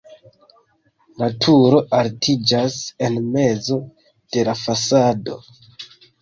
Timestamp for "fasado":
4.63-5.39